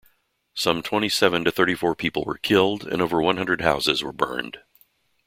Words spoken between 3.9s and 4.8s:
were burned.